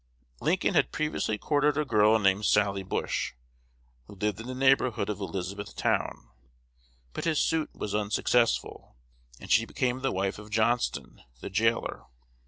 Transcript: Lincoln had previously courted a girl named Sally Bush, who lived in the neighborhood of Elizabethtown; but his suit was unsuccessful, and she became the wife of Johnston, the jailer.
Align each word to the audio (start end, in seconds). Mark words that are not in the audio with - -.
Lincoln 0.39 0.73
had 0.73 0.91
previously 0.91 1.37
courted 1.37 1.77
a 1.77 1.85
girl 1.85 2.17
named 2.17 2.45
Sally 2.47 2.81
Bush, 2.81 3.33
who 4.07 4.15
lived 4.15 4.39
in 4.41 4.47
the 4.47 4.55
neighborhood 4.55 5.11
of 5.11 5.21
Elizabethtown; 5.21 6.27
but 7.13 7.25
his 7.25 7.37
suit 7.37 7.69
was 7.75 7.93
unsuccessful, 7.93 8.97
and 9.39 9.51
she 9.51 9.63
became 9.63 9.99
the 9.99 10.11
wife 10.11 10.39
of 10.39 10.49
Johnston, 10.49 11.21
the 11.41 11.51
jailer. 11.51 12.05